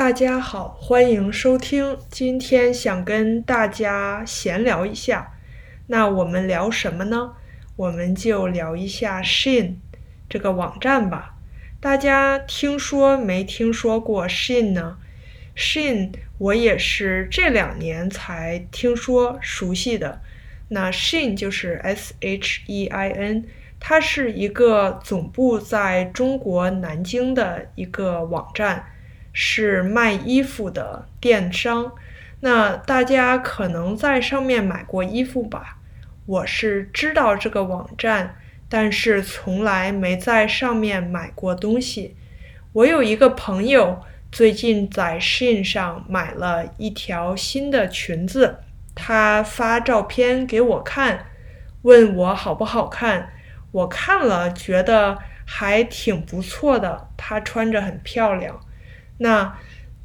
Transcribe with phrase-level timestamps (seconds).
[0.00, 1.98] 大家好，欢迎收听。
[2.08, 5.34] 今天想跟大家闲聊一下，
[5.88, 7.34] 那我们聊什么呢？
[7.76, 9.74] 我们就聊一下 Shein
[10.26, 11.34] 这个网站吧。
[11.80, 14.96] 大家听说没听说过 Shein 呢
[15.54, 20.22] ？Shein 我也是这两年才听说熟悉的。
[20.68, 23.44] 那 Shein 就是 S H E I N，
[23.78, 28.86] 它是一个总部在中国南京的一个网站。
[29.32, 31.92] 是卖衣服的电商，
[32.40, 35.78] 那大家可能在上面买过衣服吧？
[36.26, 38.36] 我是知道这个网站，
[38.68, 42.16] 但是从来没在上面买过东西。
[42.72, 44.00] 我有一个朋友
[44.30, 48.58] 最近在 Shein 上买了一条新的裙子，
[48.94, 51.26] 他发照片给我看，
[51.82, 53.32] 问我好不好看。
[53.72, 58.60] 我看了，觉得还挺不错的，她穿着很漂亮。
[59.22, 59.58] 那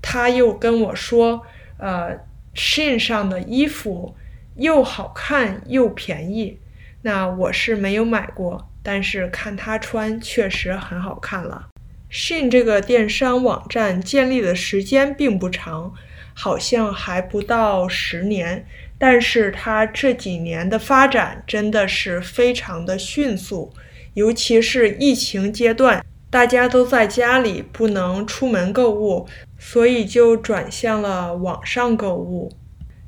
[0.00, 1.44] 他又跟我说，
[1.78, 2.16] 呃
[2.54, 4.14] ，Shein 上的衣服
[4.54, 6.58] 又好看又便宜。
[7.02, 11.68] 那我是没有买过，但是看他穿确实很好看了。
[12.08, 15.92] Shein 这个电商网站建立的时间并不长，
[16.34, 18.64] 好像还不到十年，
[18.96, 23.72] 但是它这几年的发展真的是非常的迅速，
[24.14, 26.04] 尤其是疫情阶段。
[26.30, 29.26] 大家都在家里不能出门购物，
[29.58, 32.52] 所以就转向了网上购物。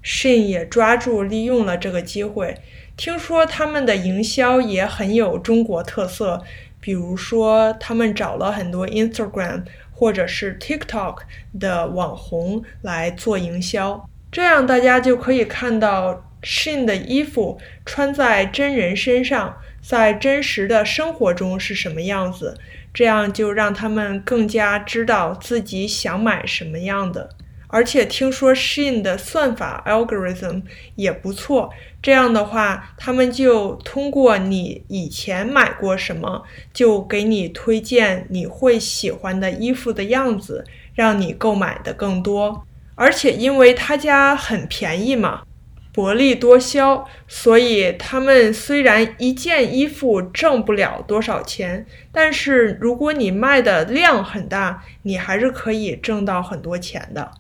[0.05, 2.59] Shein 也抓住利用了这个机会，
[2.97, 6.43] 听说他们的营销也很有中国特色，
[6.81, 11.19] 比如说他们找了很多 Instagram 或者是 TikTok
[11.61, 22.59] 的网红来做营销，这样大家就可以看到 Shin 的衣服穿在真人身上，在真实的生活中是什么样子。
[22.95, 27.31] 这样就让他们更加知道自己想买什么样的，
[27.69, 30.63] 而且听说 Shin 的算法 algorithm
[30.95, 31.73] 也不错。
[32.03, 36.43] 这样的话，他们就通过你以前买过什么，
[36.75, 40.63] 就给你推荐你会喜欢的衣服的样子，
[40.95, 42.67] 让你购买的更多。
[42.95, 45.45] 而且因为他家很便宜嘛。
[45.93, 57.31] 薄利多销，所以他们虽然一件衣服挣不了多少钱，但是如果你卖的量很大，你还是可以挣到很多钱的。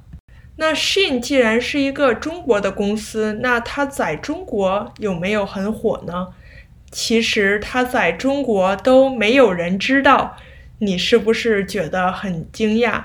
[0.56, 6.28] 那 Shein 既然是一个中国的公司，那它在中国有没有很火呢？
[6.90, 10.36] 其实它在中国都没有人知道，
[10.80, 13.02] 你是不是觉得很惊讶？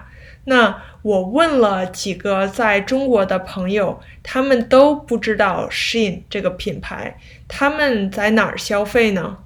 [0.50, 7.18] 那我问了几个在中国的朋友，他们都不知道 Shein 这个品牌。
[7.50, 9.40] 他们在哪儿消费呢？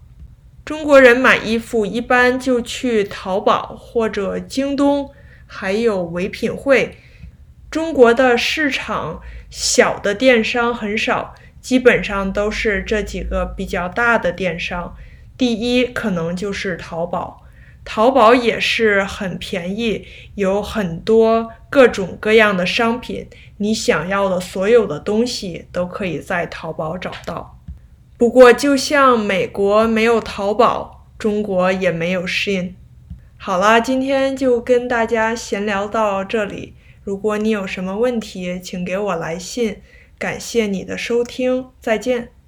[0.63, 5.09] 中国人买衣服一般就去淘宝或者京东，
[5.47, 6.95] 还有唯品会。
[7.71, 14.95] 中国的市场小的电商很少，基本上都是这几个比较大的电商。
[15.35, 17.40] 第一可能就是淘宝。
[17.83, 20.05] 淘宝也是很便宜，
[20.35, 23.27] 有很多各种各样的商品，
[23.57, 27.57] 你想要的所有的东西都可以在淘宝找到。
[28.17, 32.73] 不过，就像美国没有淘宝，中国也没有 Shin。
[33.37, 36.75] 好了，今天就跟大家闲聊到这里。
[37.03, 39.81] 如果你有什么问题，请给我来信。
[40.19, 42.40] 感谢你的收听，再见。